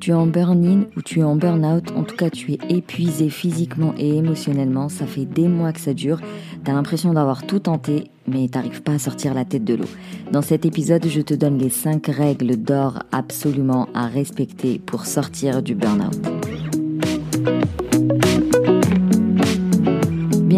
[0.00, 3.30] Tu es en burn-in ou tu es en burn-out, en tout cas tu es épuisé
[3.30, 6.20] physiquement et émotionnellement, ça fait des mois que ça dure,
[6.64, 9.88] t'as l'impression d'avoir tout tenté, mais t'arrives pas à sortir la tête de l'eau.
[10.30, 15.62] Dans cet épisode, je te donne les 5 règles d'or absolument à respecter pour sortir
[15.62, 16.16] du burn-out.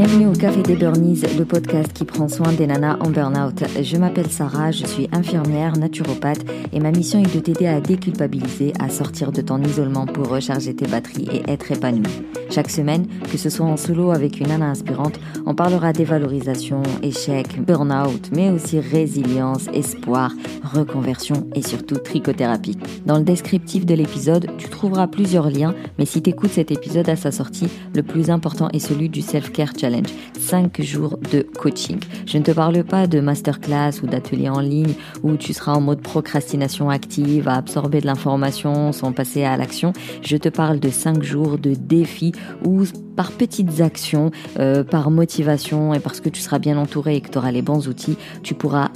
[0.03, 3.65] Bienvenue au Café des Burnies, le podcast qui prend soin des nanas en burn-out.
[3.83, 6.43] Je m'appelle Sarah, je suis infirmière, naturopathe
[6.73, 10.75] et ma mission est de t'aider à déculpabiliser, à sortir de ton isolement pour recharger
[10.75, 12.25] tes batteries et être épanouie.
[12.49, 17.63] Chaque semaine, que ce soit en solo avec une nana inspirante, on parlera dévalorisation, échec,
[17.63, 20.33] burn-out, mais aussi résilience, espoir,
[20.65, 22.79] reconversion et surtout trichothérapie.
[23.05, 27.17] Dans le descriptif de l'épisode, tu trouveras plusieurs liens, mais si t'écoutes cet épisode à
[27.17, 29.90] sa sortie, le plus important est celui du Self-Care Challenge
[30.39, 32.01] 5 jours de coaching.
[32.27, 35.81] Je ne te parle pas de masterclass ou d'atelier en ligne où tu seras en
[35.81, 39.93] mode procrastination active, à absorber de l'information sans passer à l'action.
[40.23, 42.33] Je te parle de 5 jours de défis
[42.65, 42.85] où
[43.17, 47.31] par petites actions, euh, par motivation et parce que tu seras bien entouré et que
[47.31, 48.89] tu auras les bons outils, tu pourras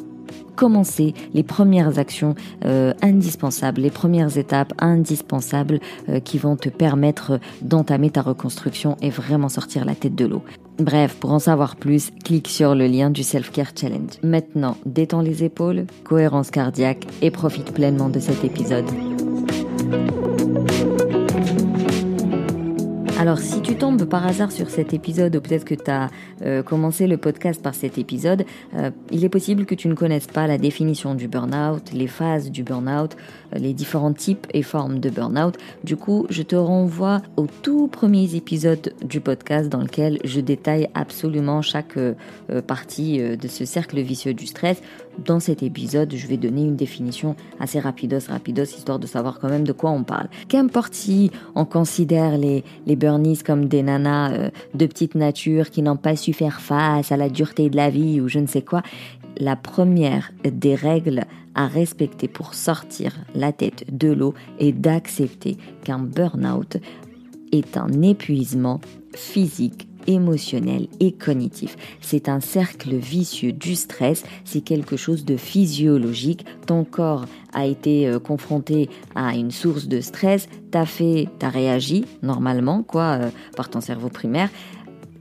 [0.56, 7.40] commencer les premières actions euh, indispensables, les premières étapes indispensables euh, qui vont te permettre
[7.62, 10.42] d'entamer ta reconstruction et vraiment sortir la tête de l'eau.
[10.78, 14.10] Bref, pour en savoir plus, clique sur le lien du Self Care Challenge.
[14.22, 18.86] Maintenant, détends les épaules, cohérence cardiaque et profite pleinement de cet épisode.
[23.24, 26.10] Alors si tu tombes par hasard sur cet épisode ou peut-être que tu as
[26.42, 28.44] euh, commencé le podcast par cet épisode,
[28.74, 32.50] euh, il est possible que tu ne connaisses pas la définition du burn-out, les phases
[32.50, 33.16] du burn-out,
[33.54, 35.56] euh, les différents types et formes de burn-out.
[35.84, 40.90] Du coup, je te renvoie aux tout premiers épisodes du podcast dans lequel je détaille
[40.92, 41.98] absolument chaque
[42.66, 44.82] partie de ce cercle vicieux du stress.
[45.18, 49.48] Dans cet épisode, je vais donner une définition assez rapidos, rapidos, histoire de savoir quand
[49.48, 50.28] même de quoi on parle.
[50.48, 55.82] Qu'importe si on considère les, les burnies comme des nanas euh, de petite nature qui
[55.82, 58.62] n'ont pas su faire face à la dureté de la vie ou je ne sais
[58.62, 58.82] quoi,
[59.38, 61.24] la première des règles
[61.54, 66.76] à respecter pour sortir la tête de l'eau est d'accepter qu'un burn-out
[67.52, 68.80] est un épuisement
[69.14, 71.76] physique émotionnel et cognitif.
[72.00, 76.44] C'est un cercle vicieux du stress, c'est quelque chose de physiologique.
[76.66, 82.04] Ton corps a été euh, confronté à une source de stress, t'as fait, t'as réagi
[82.22, 84.50] normalement, quoi, euh, par ton cerveau primaire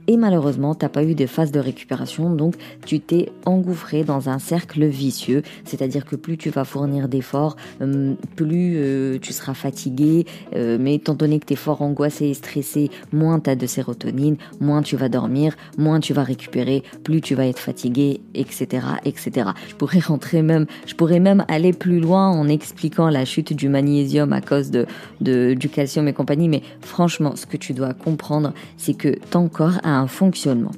[0.06, 2.56] et malheureusement t'as pas eu de phase de récupération donc
[2.86, 5.42] tu t'es engouffré dans un cercle vicieux.
[5.64, 10.26] C'est-à-dire que plus tu vas fournir d'efforts hum, plus euh, tu seras fatigué.
[10.54, 13.66] Euh, mais étant donné que tu es fort angoissé et stressé moins tu as de
[13.66, 18.86] sérotonine moins tu vas dormir moins tu vas récupérer plus tu vas être fatigué etc
[19.04, 23.52] etc je pourrais rentrer même je pourrais même aller plus loin en expliquant la chute
[23.52, 24.86] du magnésium à cause de,
[25.20, 26.48] de du calcium et compagnie.
[26.48, 30.72] Mais franchement ce que tu dois comprendre c'est que ton corps a un fonctionnement.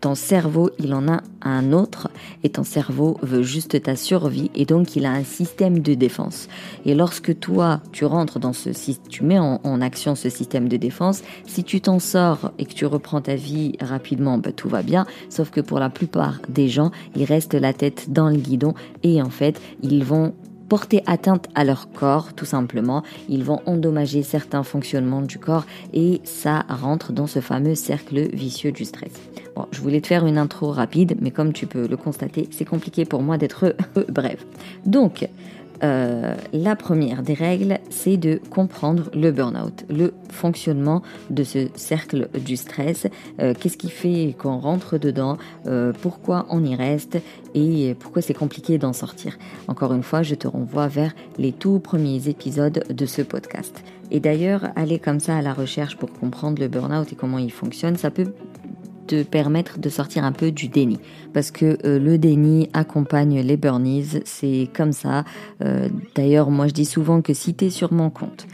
[0.00, 2.08] Ton cerveau, il en a un autre
[2.44, 6.48] et ton cerveau veut juste ta survie et donc il a un système de défense.
[6.84, 8.70] Et lorsque toi, tu rentres dans ce
[9.08, 12.86] tu mets en, action ce système de défense, si tu t'en sors et que tu
[12.86, 15.06] reprends ta vie rapidement, bah, tout va bien.
[15.30, 19.22] Sauf que pour la plupart des gens, ils restent la tête dans le guidon et
[19.22, 20.34] en fait, ils vont
[20.68, 23.02] porter atteinte à leur corps, tout simplement.
[23.28, 28.72] Ils vont endommager certains fonctionnements du corps et ça rentre dans ce fameux cercle vicieux
[28.72, 29.12] du stress.
[29.54, 32.64] Bon, je voulais te faire une intro rapide, mais comme tu peux le constater, c'est
[32.64, 33.74] compliqué pour moi d'être
[34.08, 34.44] bref.
[34.84, 35.28] Donc,
[35.82, 42.28] euh, la première des règles, c'est de comprendre le burn-out, le fonctionnement de ce cercle
[42.44, 43.06] du stress,
[43.40, 47.18] euh, qu'est-ce qui fait qu'on rentre dedans, euh, pourquoi on y reste?
[47.54, 49.38] Et pourquoi c'est compliqué d'en sortir?
[49.68, 53.82] Encore une fois, je te renvoie vers les tout premiers épisodes de ce podcast.
[54.10, 57.50] Et d'ailleurs, aller comme ça à la recherche pour comprendre le burn-out et comment il
[57.50, 58.32] fonctionne, ça peut
[59.06, 60.98] te permettre de sortir un peu du déni.
[61.32, 65.24] Parce que euh, le déni accompagne les burnies, c'est comme ça.
[65.62, 68.46] Euh, d'ailleurs, moi je dis souvent que si tu es sur mon compte,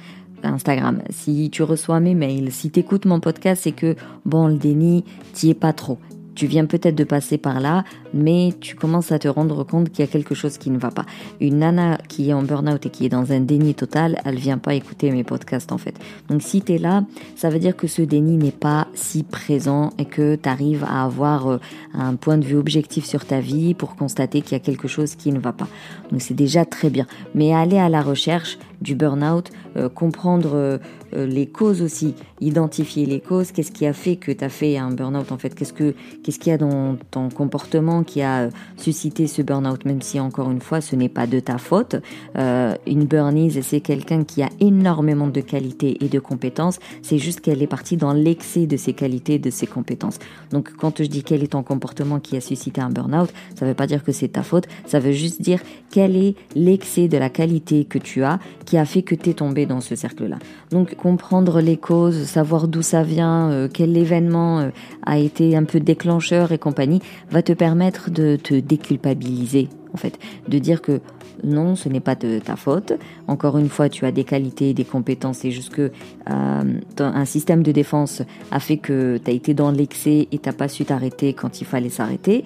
[0.44, 3.94] Instagram, si tu reçois mes mails, si tu écoutes mon podcast, c'est que
[4.24, 5.98] bon, le déni, t'y es pas trop.
[6.34, 7.84] Tu viens peut-être de passer par là,
[8.14, 10.90] mais tu commences à te rendre compte qu'il y a quelque chose qui ne va
[10.90, 11.04] pas.
[11.40, 14.58] Une nana qui est en burn-out et qui est dans un déni total, elle vient
[14.58, 15.94] pas écouter mes podcasts en fait.
[16.28, 17.04] Donc si tu es là,
[17.36, 21.04] ça veut dire que ce déni n'est pas si présent et que tu arrives à
[21.04, 21.58] avoir euh,
[21.94, 25.14] un point de vue objectif sur ta vie pour constater qu'il y a quelque chose
[25.14, 25.68] qui ne va pas.
[26.10, 27.06] Donc c'est déjà très bien.
[27.34, 30.78] Mais aller à la recherche, du burn-out, euh, comprendre euh,
[31.14, 34.90] les causes aussi, identifier les causes, qu'est-ce qui a fait que tu as fait un
[34.90, 39.26] burn-out en fait, qu'est-ce que qu'est-ce qu'il y a dans ton comportement qui a suscité
[39.26, 41.96] ce burn-out, même si encore une fois ce n'est pas de ta faute.
[42.34, 47.62] une burnies, c'est quelqu'un qui a énormément de qualités et de compétences, c'est juste qu'elle
[47.62, 50.18] est partie dans l'excès de ses qualités et de ses compétences.
[50.50, 53.70] Donc quand je dis quel est ton comportement qui a suscité un burn-out, ça ne
[53.70, 57.18] veut pas dire que c'est ta faute, ça veut juste dire quel est l'excès de
[57.18, 60.38] la qualité que tu as qui a fait que tu es tombé dans ce cercle-là.
[60.70, 64.68] Donc comprendre les causes, savoir d'où ça vient, euh, quel événement euh,
[65.04, 70.18] a été un peu déclencheur et compagnie, va te permettre de te déculpabiliser en fait,
[70.48, 71.00] de dire que
[71.44, 72.92] non, ce n'est pas de ta faute.
[73.26, 75.90] Encore une fois, tu as des qualités, des compétences et jusque euh,
[76.98, 80.68] un système de défense a fait que tu as été dans l'excès et t'as pas
[80.68, 82.44] su t'arrêter quand il fallait s'arrêter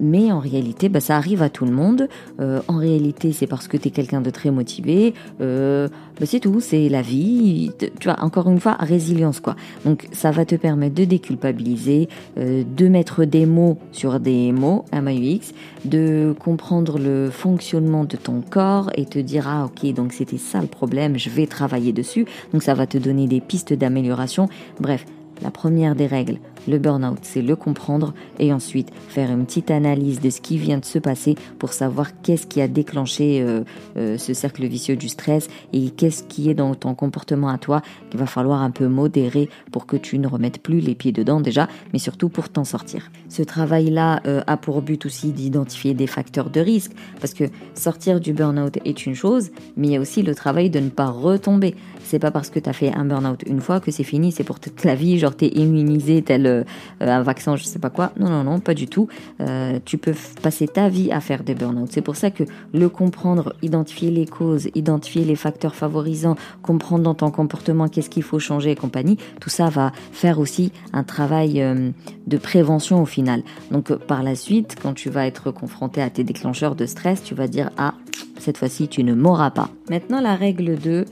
[0.00, 2.08] mais en réalité, bah, ça arrive à tout le monde.
[2.40, 5.14] Euh, en réalité, c'est parce que tu es quelqu'un de très motivé.
[5.40, 7.70] Euh, bah, c'est tout, c'est la vie.
[7.78, 9.56] Tu vois, encore une fois, résilience quoi.
[9.84, 12.08] Donc ça va te permettre de déculpabiliser,
[12.38, 15.52] euh, de mettre des mots sur des mots, MAUX,
[15.84, 20.60] de comprendre le fonctionnement de ton corps et te dire ah ok donc c'était ça
[20.60, 22.26] le problème, je vais travailler dessus.
[22.52, 24.48] Donc ça va te donner des pistes d'amélioration.
[24.80, 25.04] Bref,
[25.42, 30.20] la première des règles, le burn-out, c'est le comprendre et ensuite faire une petite analyse
[30.20, 33.62] de ce qui vient de se passer pour savoir qu'est-ce qui a déclenché euh,
[33.96, 37.82] euh, ce cercle vicieux du stress et qu'est-ce qui est dans ton comportement à toi
[38.10, 41.40] qu'il va falloir un peu modérer pour que tu ne remettes plus les pieds dedans
[41.40, 43.10] déjà, mais surtout pour t'en sortir.
[43.28, 47.44] Ce travail-là euh, a pour but aussi d'identifier des facteurs de risque parce que
[47.74, 50.90] sortir du burn-out est une chose, mais il y a aussi le travail de ne
[50.90, 51.74] pas retomber.
[52.08, 54.42] C'est pas parce que tu as fait un burn-out une fois que c'est fini, c'est
[54.42, 56.64] pour toute la vie, genre t'es immunisé tel euh,
[57.00, 58.12] un vaccin, je sais pas quoi.
[58.18, 59.08] Non, non, non, pas du tout.
[59.42, 61.90] Euh, tu peux passer ta vie à faire des burn-out.
[61.92, 67.14] C'est pour ça que le comprendre, identifier les causes, identifier les facteurs favorisants, comprendre dans
[67.14, 71.60] ton comportement qu'est-ce qu'il faut changer et compagnie, tout ça va faire aussi un travail
[71.60, 71.90] euh,
[72.26, 73.42] de prévention au final.
[73.70, 77.34] Donc par la suite, quand tu vas être confronté à tes déclencheurs de stress, tu
[77.34, 77.92] vas dire ah
[78.38, 79.68] cette fois-ci tu ne mourras pas.
[79.90, 81.04] Maintenant la règle 2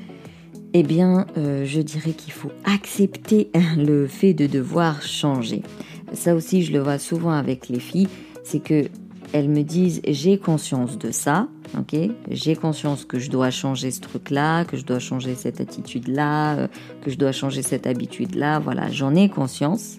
[0.72, 5.62] eh bien, euh, je dirais qu'il faut accepter le fait de devoir changer.
[6.12, 8.08] Ça aussi, je le vois souvent avec les filles,
[8.44, 8.86] c'est que
[9.32, 11.98] elles me disent j'ai conscience de ça, ok,
[12.30, 16.68] j'ai conscience que je dois changer ce truc-là, que je dois changer cette attitude-là, euh,
[17.02, 19.98] que je dois changer cette habitude-là, voilà, j'en ai conscience.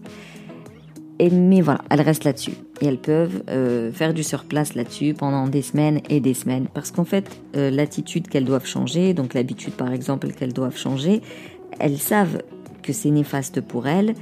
[1.19, 2.54] Mais voilà, elles restent là-dessus.
[2.81, 6.68] Et elles peuvent euh, faire du surplace là-dessus pendant des semaines et des semaines.
[6.74, 11.22] Parce qu'en fait, euh, l'attitude qu'elles doivent changer, donc l'habitude par exemple qu'elles doivent changer,
[11.80, 12.44] elles savent
[12.84, 14.14] que c'est néfaste pour elles,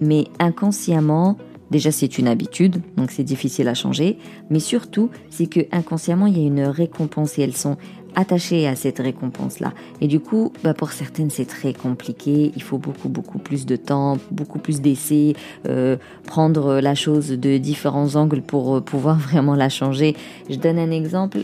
[0.00, 1.36] mais inconsciemment,
[1.70, 4.18] déjà c'est une habitude, donc c'est difficile à changer,
[4.50, 7.76] mais surtout c'est que inconsciemment il y a une récompense et elles sont
[8.16, 9.72] attachées à cette récompense-là.
[10.00, 12.50] Et du coup, bah pour certaines, c'est très compliqué.
[12.56, 15.34] Il faut beaucoup, beaucoup plus de temps, beaucoup plus d'essais,
[15.68, 15.96] euh,
[16.26, 20.16] prendre la chose de différents angles pour euh, pouvoir vraiment la changer.
[20.50, 21.40] Je donne un exemple.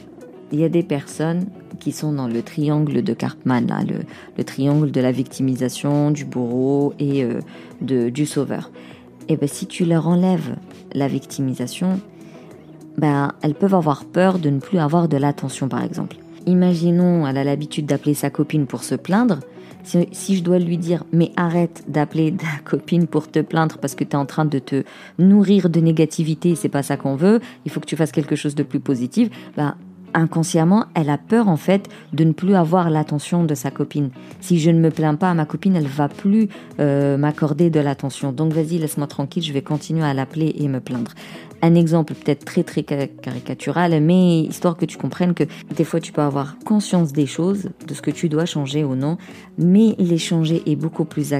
[0.50, 1.46] Il y a des personnes
[1.78, 4.00] qui sont dans le triangle de Cartman, là, le,
[4.36, 7.40] le triangle de la victimisation, du bourreau et euh,
[7.80, 8.70] de, du sauveur.
[9.28, 10.56] Et ben, si tu leur enlèves
[10.94, 12.00] la victimisation,
[12.98, 16.16] ben, elles peuvent avoir peur de ne plus avoir de l'attention, par exemple.
[16.46, 19.40] Imaginons, elle a l'habitude d'appeler sa copine pour se plaindre.
[19.84, 24.04] Si, je dois lui dire, mais arrête d'appeler ta copine pour te plaindre parce que
[24.04, 24.84] tu es en train de te
[25.18, 28.54] nourrir de négativité, c'est pas ça qu'on veut, il faut que tu fasses quelque chose
[28.54, 29.74] de plus positif, ben,
[30.14, 34.10] inconsciemment, elle a peur en fait de ne plus avoir l'attention de sa copine.
[34.40, 36.48] Si je ne me plains pas à ma copine, elle va plus
[36.80, 38.32] euh, m'accorder de l'attention.
[38.32, 41.12] Donc vas-y, laisse-moi tranquille, je vais continuer à l'appeler et me plaindre.
[41.64, 45.44] Un exemple peut-être très très caricatural, mais histoire que tu comprennes que
[45.76, 48.96] des fois tu peux avoir conscience des choses, de ce que tu dois changer ou
[48.96, 49.16] non,
[49.58, 51.32] mais les changer est beaucoup plus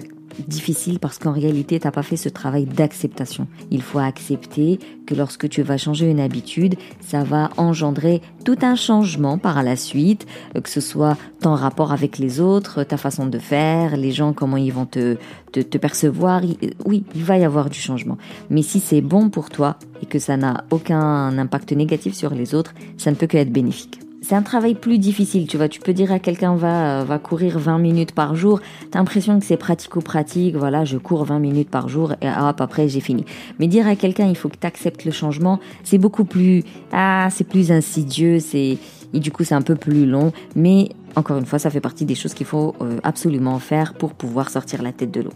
[0.48, 3.46] difficile parce qu'en réalité, tu n'as pas fait ce travail d'acceptation.
[3.70, 8.74] Il faut accepter que lorsque tu vas changer une habitude, ça va engendrer tout un
[8.74, 13.26] changement par la suite, euh, que ce soit ton rapport avec les autres, ta façon
[13.26, 15.16] de faire, les gens, comment ils vont te,
[15.52, 16.42] te, te percevoir.
[16.84, 18.18] Oui, il va y avoir du changement.
[18.50, 22.54] Mais si c'est bon pour toi et que ça n'a aucun impact négatif sur les
[22.54, 25.68] autres, ça ne peut que être bénéfique c'est un travail plus difficile, tu vois.
[25.68, 28.60] Tu peux dire à quelqu'un va euh, va courir 20 minutes par jour,
[28.90, 32.88] t'as l'impression que c'est pratico-pratique, voilà, je cours 20 minutes par jour et hop après
[32.88, 33.24] j'ai fini.
[33.58, 36.62] Mais dire à quelqu'un il faut que tu acceptes le changement, c'est beaucoup plus
[36.92, 38.78] ah, c'est plus insidieux, c'est
[39.14, 42.04] et du coup c'est un peu plus long, mais encore une fois, ça fait partie
[42.04, 45.32] des choses qu'il faut euh, absolument faire pour pouvoir sortir la tête de l'eau.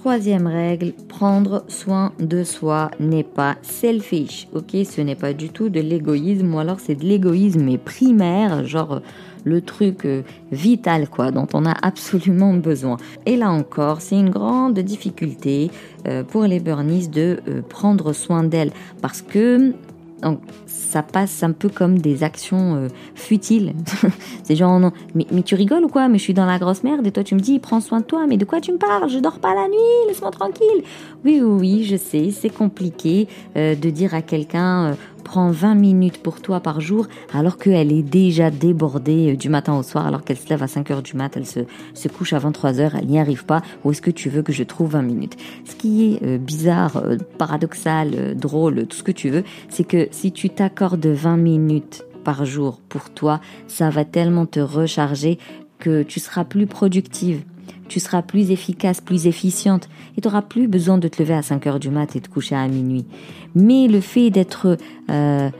[0.00, 4.74] Troisième règle, prendre soin de soi n'est pas selfish, ok?
[4.90, 9.02] Ce n'est pas du tout de l'égoïsme, ou alors c'est de l'égoïsme primaire, genre
[9.44, 12.96] le truc euh, vital quoi dont on a absolument besoin.
[13.26, 15.70] Et là encore, c'est une grande difficulté
[16.08, 19.74] euh, pour les burnies de euh, prendre soin d'elles parce que
[20.22, 23.74] donc, ça passe un peu comme des actions euh, futiles.
[24.42, 24.80] c'est genre,
[25.14, 26.08] mais, tu rigoles ou quoi?
[26.08, 28.04] Mais je suis dans la grosse merde et toi tu me dis, prends soin de
[28.04, 28.26] toi.
[28.26, 29.08] Mais de quoi tu me parles?
[29.08, 30.82] Je dors pas la nuit, laisse-moi tranquille.
[31.24, 35.74] Oui, oui, oui, je sais, c'est compliqué euh, de dire à quelqu'un, euh, prends 20
[35.74, 40.24] minutes pour toi par jour, alors qu'elle est déjà débordée du matin au soir, alors
[40.24, 41.60] qu'elle se lève à 5 heures du mat, elle se,
[41.94, 43.62] se couche à 23 heures, elle n'y arrive pas.
[43.84, 45.36] Ou est-ce que tu veux que je trouve 20 minutes?
[45.64, 47.02] Ce qui est bizarre,
[47.38, 52.44] paradoxal, drôle, tout ce que tu veux, c'est que si tu t'accordes 20 minutes par
[52.44, 55.38] jour pour toi, ça va tellement te recharger
[55.78, 57.42] que tu seras plus productive,
[57.88, 61.42] tu seras plus efficace, plus efficiente et tu n'auras plus besoin de te lever à
[61.42, 63.06] 5 heures du mat et de coucher à minuit.
[63.54, 64.76] Mais le fait d'être
[65.10, 65.50] euh,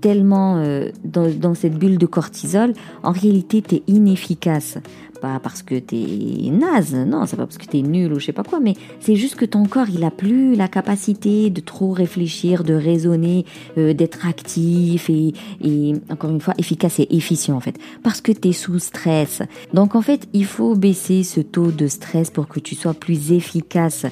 [0.00, 2.72] tellement euh, dans, dans, cette bulle de cortisol,
[3.02, 4.78] en réalité, tu es inefficace
[5.18, 8.32] pas parce que t'es naze, non, c'est pas parce que t'es nul ou je sais
[8.32, 11.92] pas quoi, mais c'est juste que ton corps, il a plus la capacité de trop
[11.92, 13.44] réfléchir, de raisonner,
[13.78, 15.32] euh, d'être actif et,
[15.62, 19.42] et, encore une fois, efficace et efficient en fait, parce que t'es sous stress.
[19.72, 23.32] Donc en fait, il faut baisser ce taux de stress pour que tu sois plus
[23.32, 24.06] efficace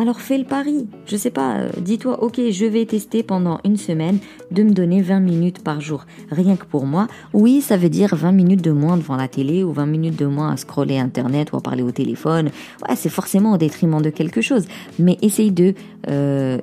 [0.00, 0.86] alors fais le pari.
[1.04, 4.18] Je sais pas, euh, dis-toi, ok, je vais tester pendant une semaine
[4.50, 6.06] de me donner 20 minutes par jour.
[6.30, 7.06] Rien que pour moi.
[7.34, 10.24] Oui, ça veut dire 20 minutes de moins devant la télé ou 20 minutes de
[10.24, 12.46] moins à scroller Internet ou à parler au téléphone.
[12.88, 14.66] Ouais, c'est forcément au détriment de quelque chose.
[14.98, 15.74] Mais essaye de...
[16.08, 16.58] Euh,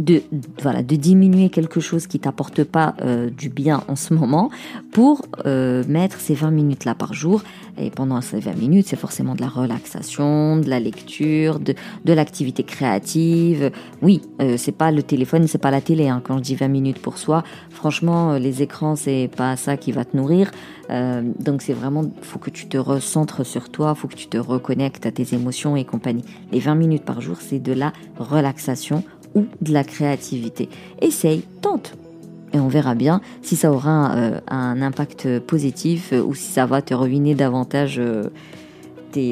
[0.00, 0.22] de
[0.60, 4.50] voilà de diminuer quelque chose qui t'apporte pas euh, du bien en ce moment
[4.92, 7.42] pour euh, mettre ces 20 minutes là par jour.
[7.76, 11.74] Et pendant ces 20 minutes c'est forcément de la relaxation de la lecture de,
[12.04, 13.70] de l'activité créative.
[14.02, 16.20] Oui euh, c'est pas le téléphone c'est pas la télé hein.
[16.24, 19.92] quand je dis 20 minutes pour soi franchement euh, les écrans c'est pas ça qui
[19.92, 20.50] va te nourrir.
[20.90, 24.38] Euh, donc c'est vraiment faut que tu te recentres sur toi faut que tu te
[24.38, 26.24] reconnectes à tes émotions et compagnie.
[26.52, 29.02] Les 20 minutes par jour c'est de la relaxation
[29.34, 30.68] ou de la créativité.
[31.00, 31.94] Essaye, tente.
[32.54, 36.66] Et on verra bien si ça aura euh, un impact positif euh, ou si ça
[36.66, 38.30] va te ruiner davantage euh,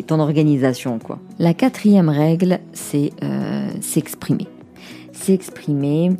[0.06, 0.98] ton organisation.
[0.98, 1.20] Quoi.
[1.38, 3.10] La quatrième règle, c'est
[3.80, 4.46] s'exprimer.
[5.12, 6.12] S'exprimer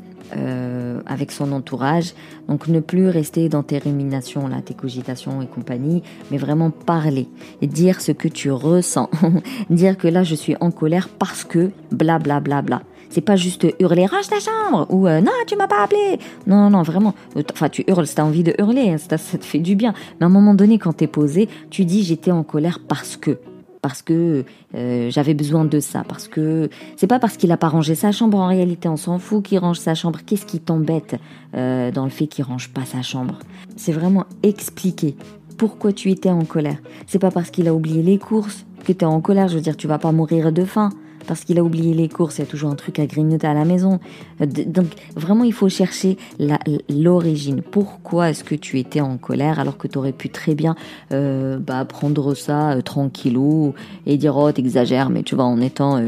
[1.06, 2.14] avec son entourage.
[2.48, 7.28] Donc ne plus rester dans tes ruminations, là, tes cogitations et compagnie, mais vraiment parler
[7.60, 9.08] et dire ce que tu ressens.
[9.70, 12.82] dire que là je suis en colère parce que bla bla bla bla.
[13.12, 16.18] C'est pas juste hurler range ta chambre ou euh, non tu m'as pas appelé.
[16.46, 17.14] Non non vraiment.
[17.52, 19.92] Enfin tu hurles si t'as envie de hurler, hein, ça, te fait du bien.
[20.18, 23.38] Mais à un moment donné quand t'es posé, tu dis j'étais en colère parce que
[23.82, 27.68] parce que euh, j'avais besoin de ça, parce que c'est pas parce qu'il a pas
[27.68, 30.20] rangé sa chambre en réalité, on s'en fout qu'il range sa chambre.
[30.24, 31.16] Qu'est-ce qui t'embête
[31.54, 33.40] euh, dans le fait qu'il range pas sa chambre?
[33.76, 35.16] C'est vraiment expliquer
[35.58, 36.78] pourquoi tu étais en colère.
[37.06, 39.48] C'est pas parce qu'il a oublié les courses que tu en colère.
[39.48, 40.88] Je veux dire, tu vas pas mourir de faim
[41.26, 43.54] parce qu'il a oublié les courses, il y a toujours un truc à grignoter à
[43.54, 44.00] la maison.
[44.40, 44.86] Euh, donc
[45.16, 46.16] vraiment, il faut chercher
[46.88, 47.62] l'origine.
[47.62, 50.74] Pourquoi est-ce que tu étais en colère alors que tu aurais pu très bien
[51.12, 53.74] euh, bah, prendre ça euh, tranquillou
[54.06, 56.00] et dire oh t'exagères, mais tu vois en étant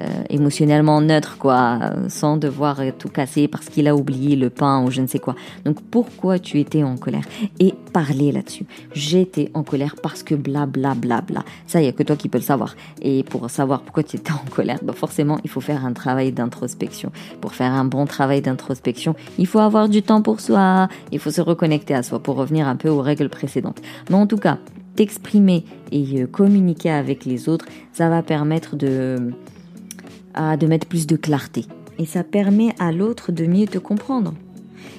[0.00, 1.78] euh, euh, émotionnellement neutre, quoi,
[2.08, 5.34] sans devoir tout casser parce qu'il a oublié le pain ou je ne sais quoi.
[5.64, 7.24] Donc pourquoi tu étais en colère?
[7.58, 8.66] Et parler là-dessus.
[8.92, 11.44] J'étais en colère parce que bla bla bla bla.
[11.66, 12.76] Ça, il y a que toi qui peux le savoir.
[13.02, 16.32] Et pour savoir pourquoi tu étais en colère, bah forcément, il faut faire un travail
[16.32, 17.10] d'introspection.
[17.40, 20.88] Pour faire un bon travail d'introspection, il faut avoir du temps pour soi.
[21.12, 23.80] Il faut se reconnecter à soi pour revenir un peu aux règles précédentes.
[24.10, 24.58] Mais en tout cas,
[24.98, 29.32] t'exprimer et euh, communiquer avec les autres, ça va permettre de
[30.36, 31.66] de mettre plus de clarté.
[31.98, 34.34] Et ça permet à l'autre de mieux te comprendre.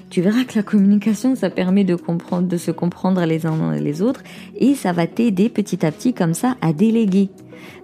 [0.09, 4.01] Tu verras que la communication, ça permet de comprendre, de se comprendre les uns les
[4.01, 4.23] autres,
[4.57, 7.29] et ça va t'aider petit à petit comme ça à déléguer.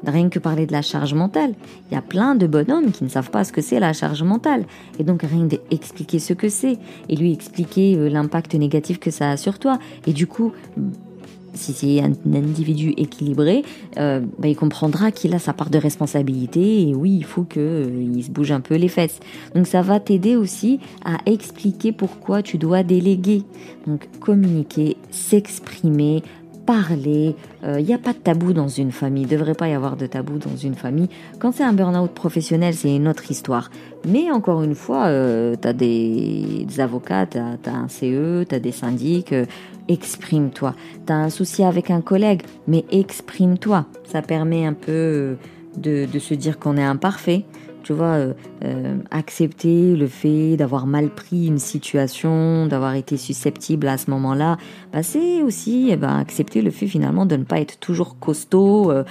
[0.06, 1.54] Rien que parler de la charge mentale.
[1.90, 4.24] Il y a plein de bonhommes qui ne savent pas ce que c'est la charge
[4.24, 4.66] mentale.
[5.00, 6.78] Et donc rien d'expliquer ce que c'est
[7.10, 9.80] et lui expliquer euh, l'impact négatif que ça a sur toi.
[10.08, 10.54] Et du coup,
[11.56, 13.64] si c'est un, individu équilibré,
[13.98, 17.62] euh, bah, il comprendra qu'il a sa part de responsabilité et oui, il faut qu'il
[17.62, 19.20] euh, se bouge un peu les fesses.
[19.56, 23.44] Donc ça va t'aider aussi à expliquer pourquoi tu dois déléguer.
[23.88, 26.24] Donc communiquer, s'exprimer,
[26.66, 27.36] parler.
[27.64, 29.24] Il euh, n'y a pas de tabou dans une famille.
[29.24, 31.10] Il ne devrait pas y avoir de tabou dans une famille.
[31.40, 33.70] Quand c'est un burn-out professionnel, c'est une autre histoire.
[34.08, 38.60] Mais encore une fois, euh, tu as des, avocats, tu as, un CE, tu as
[38.60, 39.34] des syndics.
[39.34, 39.46] Euh,
[39.88, 40.76] exprime-toi.
[41.06, 43.86] Tu as un souci avec un collègue, mais exprime-toi.
[44.06, 45.38] Ça permet un peu
[45.78, 47.46] de se dire qu'on est imparfait
[47.86, 53.88] tu vois, euh, euh, accepter le fait d'avoir mal pris une situation, d'avoir été susceptible
[53.88, 54.58] à ce moment-là,
[54.92, 58.90] bah, c'est aussi eh ben, accepter le fait finalement de ne pas être toujours costaud,
[58.90, 59.04] euh,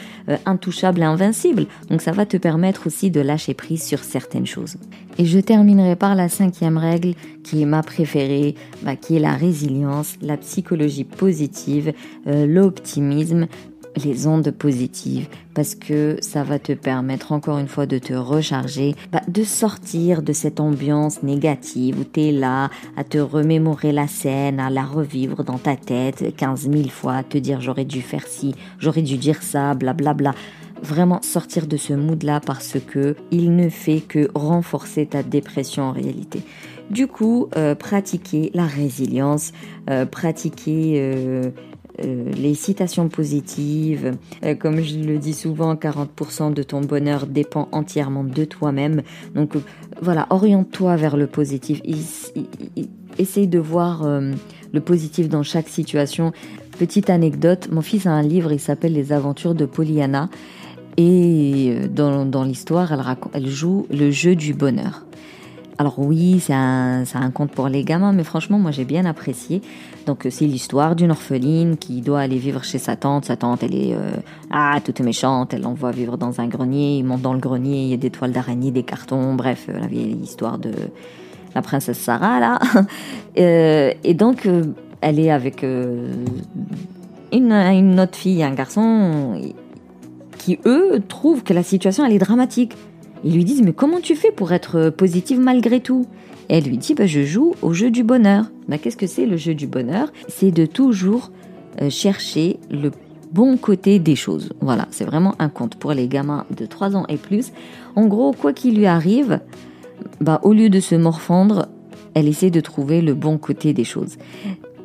[0.45, 1.67] intouchable et invincible.
[1.89, 4.77] Donc ça va te permettre aussi de lâcher prise sur certaines choses.
[5.19, 7.15] Et je terminerai par la cinquième règle
[7.45, 11.93] qui est ma préférée, bah, qui est la résilience, la psychologie positive,
[12.27, 13.47] l'optimisme,
[13.97, 18.95] les ondes positives parce que ça va te permettre encore une fois de te recharger,
[19.13, 24.09] bah, de sortir de cette ambiance négative où tu es là à te remémorer la
[24.09, 28.27] scène, à la revivre dans ta tête 15 000 fois, te dire j'aurais dû faire
[28.27, 30.15] ci, j'aurais dû dire ça, blablabla.
[30.15, 30.41] Bla, bla.
[30.83, 35.93] Vraiment sortir de ce mood-là parce que il ne fait que renforcer ta dépression en
[35.93, 36.43] réalité.
[36.91, 39.53] Du coup, euh, pratiquer la résilience,
[39.89, 41.51] euh, pratiquer euh,
[42.03, 44.17] euh, les citations positives.
[44.43, 49.03] Euh, comme je le dis souvent, 40% de ton bonheur dépend entièrement de toi-même.
[49.35, 49.61] Donc euh,
[50.03, 51.81] voilà, oriente-toi vers le positif.
[53.19, 54.05] Essaye de voir
[54.73, 56.33] le positif dans chaque situation.
[56.81, 60.31] Petite anecdote, mon fils a un livre, il s'appelle Les aventures de Pollyanna.
[60.97, 62.93] Et dans, l'histoire,
[63.33, 65.05] elle joue le jeu du bonheur.
[65.77, 69.61] Alors oui, c'est un, un, conte pour les gamins, mais franchement, moi j'ai bien apprécié.
[70.07, 73.25] Donc c'est l'histoire d'une orpheline qui doit aller vivre chez sa tante.
[73.25, 74.13] Sa tante, elle est euh,
[74.51, 76.99] ah toute méchante, elle l'envoie vivre dans un grenier.
[76.99, 79.79] Il monte dans le grenier, il y a des toiles d'araignée, des cartons, bref, euh,
[79.81, 80.73] la vieille histoire de
[81.55, 82.59] la princesse Sarah là.
[83.39, 84.65] euh, et donc euh,
[85.01, 86.23] elle est avec une,
[87.33, 89.41] une autre fille, un garçon,
[90.39, 92.75] qui eux trouvent que la situation elle est dramatique.
[93.23, 96.07] Ils lui disent mais comment tu fais pour être positive malgré tout?
[96.49, 98.51] Elle lui dit bah, je joue au jeu du bonheur.
[98.69, 100.13] Bah, Qu'est-ce que c'est le jeu du bonheur?
[100.29, 101.31] C'est de toujours
[101.81, 102.91] euh, chercher le
[103.33, 104.53] bon côté des choses.
[104.61, 107.53] Voilà, c'est vraiment un conte pour les gamins de 3 ans et plus.
[107.97, 109.41] En gros, quoi qu'il lui arrive,
[110.21, 111.67] bah, au lieu de se morfondre,
[112.15, 114.17] elle essaie de trouver le bon côté des choses.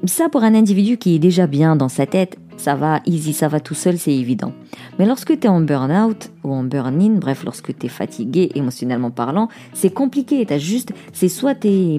[0.05, 3.47] Ça, pour un individu qui est déjà bien dans sa tête, ça va easy, ça
[3.47, 4.51] va tout seul, c'est évident.
[4.99, 9.11] Mais lorsque tu es en burn-out ou en burn-in, bref, lorsque tu es fatigué émotionnellement
[9.11, 10.45] parlant, c'est compliqué.
[10.45, 11.97] T'as juste, c'est soit t'es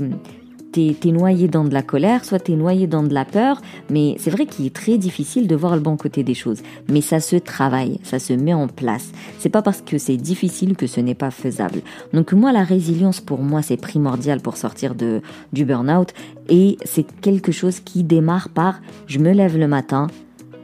[0.77, 4.31] es noyé dans de la colère, soit t'es noyé dans de la peur, mais c'est
[4.31, 6.63] vrai qu'il est très difficile de voir le bon côté des choses.
[6.89, 9.13] Mais ça se travaille, ça se met en place.
[9.39, 11.81] C'est pas parce que c'est difficile que ce n'est pas faisable.
[12.13, 15.23] Donc moi, la résilience pour moi, c'est primordial pour sortir de,
[15.55, 16.13] du burn-out
[16.51, 20.09] et c'est quelque chose qui démarre par je me lève le matin,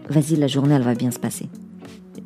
[0.08, 1.48] vas-y, la journée, elle va bien se passer.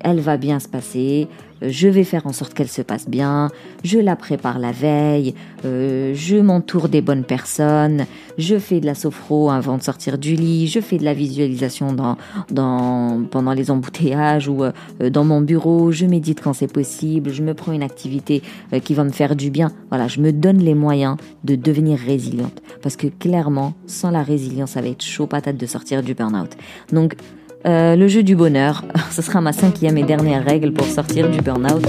[0.01, 1.29] Elle va bien se passer,
[1.63, 3.51] je vais faire en sorte qu'elle se passe bien,
[3.85, 8.07] je la prépare la veille, euh, je m'entoure des bonnes personnes,
[8.39, 11.93] je fais de la sophro avant de sortir du lit, je fais de la visualisation
[11.93, 12.17] dans,
[12.51, 14.73] dans, pendant les embouteillages ou euh,
[15.11, 18.95] dans mon bureau, je médite quand c'est possible, je me prends une activité euh, qui
[18.95, 19.71] va me faire du bien.
[19.91, 22.63] Voilà, je me donne les moyens de devenir résiliente.
[22.83, 26.51] Parce que clairement, sans la résilience, ça va être chaud patate de sortir du burn-out.
[26.93, 27.17] Donc,
[27.67, 31.41] euh, le jeu du bonheur, ce sera ma cinquième et dernière règle pour sortir du
[31.41, 31.85] burn-out.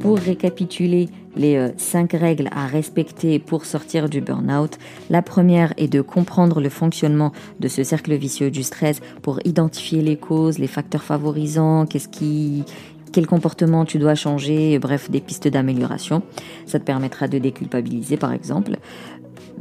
[0.00, 4.76] Pour récapituler les euh, cinq règles à respecter pour sortir du burn-out,
[5.08, 10.02] la première est de comprendre le fonctionnement de ce cercle vicieux du stress pour identifier
[10.02, 12.64] les causes, les facteurs favorisants, qu'est-ce qui
[13.12, 16.22] quel comportement tu dois changer, bref, des pistes d'amélioration.
[16.66, 18.76] Ça te permettra de déculpabiliser, par exemple.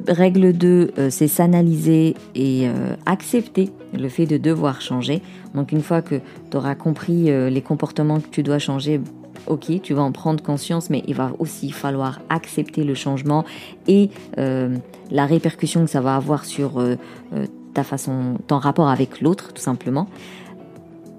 [0.07, 5.21] Règle 2, euh, c'est s'analyser et euh, accepter le fait de devoir changer.
[5.55, 6.15] Donc une fois que
[6.49, 9.01] tu auras compris euh, les comportements que tu dois changer,
[9.47, 13.45] ok, tu vas en prendre conscience, mais il va aussi falloir accepter le changement
[13.87, 16.83] et la répercussion que ça va avoir sur
[17.73, 20.07] ta façon, ton rapport avec l'autre, tout simplement.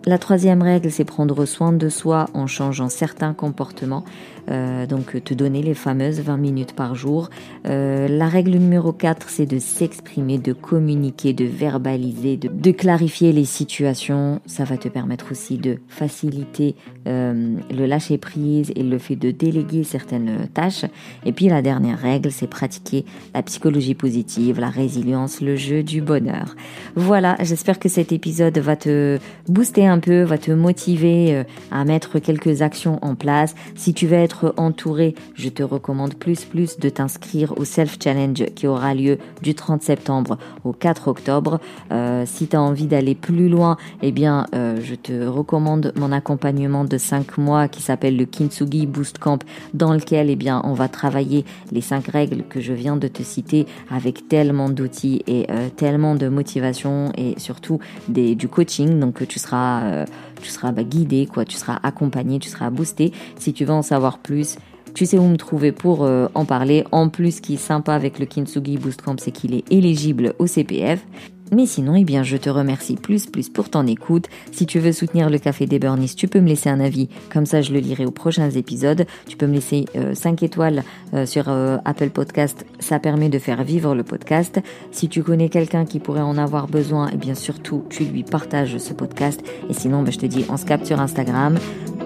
[0.08, 4.04] La troisième règle, c'est prendre soin de soi en changeant certains comportements.
[4.50, 7.28] Euh, donc te donner les fameuses 20 minutes par jour.
[7.66, 13.44] Euh, la règle numéro 4, c'est de s'exprimer, de communiquer, de verbaliser, de, clarifier les
[13.44, 14.40] situations.
[14.46, 16.74] Ça va te permettre aussi de faciliter
[17.06, 20.86] euh, le lâcher prise et le fait de déléguer certaines tâches.
[21.26, 26.00] Et puis la dernière règle, c'est pratiquer la psychologie positive, la résilience, le jeu du
[26.00, 26.56] bonheur.
[26.96, 32.18] Voilà, j'espère que cet épisode va te booster un peu, va te motiver à mettre
[32.18, 33.54] quelques actions en place.
[33.74, 38.44] Si tu veux être entouré, je te recommande plus plus de t'inscrire au Self Challenge
[38.54, 41.60] qui aura lieu du 30 septembre au 4 octobre.
[41.92, 46.12] Euh, si tu as envie d'aller plus loin, eh bien, euh, je te recommande mon
[46.12, 49.38] accompagnement de 5 mois qui s'appelle le Kintsugi Boost Camp
[49.74, 53.22] dans lequel, eh bien, on va travailler les 5 règles que je viens de te
[53.22, 58.98] citer avec tellement d'outils et euh, tellement de motivation et surtout du coaching.
[59.00, 60.04] Donc, tu seras seras,
[60.42, 63.12] tu seras bah, guidé, quoi, tu seras accompagné, tu seras boosté.
[63.38, 64.56] Si tu veux en savoir plus,
[64.94, 66.00] tu sais où me trouver pour
[66.34, 66.84] en parler.
[66.92, 70.34] En plus, ce qui est sympa avec le Kintsugi Boost Camp, c'est qu'il est éligible
[70.38, 71.04] au CPF.
[71.52, 74.26] Mais sinon, eh bien, je te remercie plus plus pour ton écoute.
[74.52, 77.08] Si tu veux soutenir le Café des Burnies, tu peux me laisser un avis.
[77.32, 79.06] Comme ça, je le lirai aux prochains épisodes.
[79.26, 80.82] Tu peux me laisser 5 euh, étoiles
[81.14, 82.66] euh, sur euh, Apple Podcast.
[82.80, 84.60] Ça permet de faire vivre le podcast.
[84.90, 88.76] Si tu connais quelqu'un qui pourrait en avoir besoin, eh bien, surtout, tu lui partages
[88.78, 89.40] ce podcast.
[89.70, 91.58] Et sinon, ben, je te dis, on se capte sur Instagram.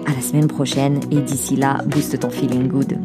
[0.05, 0.99] À la semaine prochaine.
[1.11, 2.97] Et d'ici là, booste ton feeling good.